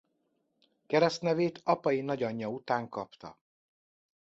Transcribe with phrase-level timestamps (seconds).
[0.87, 3.39] Keresztnevét apai nagyanyja után kapta.